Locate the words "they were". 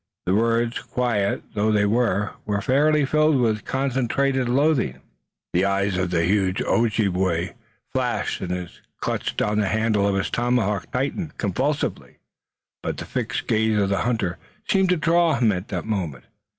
1.71-2.31